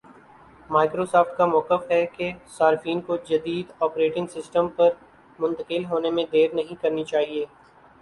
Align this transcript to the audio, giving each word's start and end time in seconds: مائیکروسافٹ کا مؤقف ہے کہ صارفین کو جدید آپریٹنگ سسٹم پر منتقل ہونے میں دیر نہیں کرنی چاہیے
مائیکروسافٹ 0.69 1.37
کا 1.37 1.45
مؤقف 1.45 1.91
ہے 1.91 2.05
کہ 2.13 2.31
صارفین 2.47 3.01
کو 3.01 3.17
جدید 3.29 3.71
آپریٹنگ 3.79 4.27
سسٹم 4.27 4.67
پر 4.67 4.89
منتقل 5.39 5.85
ہونے 5.85 6.09
میں 6.09 6.25
دیر 6.31 6.53
نہیں 6.53 6.81
کرنی 6.81 7.03
چاہیے 7.03 7.45